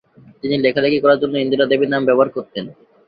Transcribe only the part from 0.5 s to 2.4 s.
লেখালেখি করার জন্য ইন্দিরা দেবী নাম ব্যবহার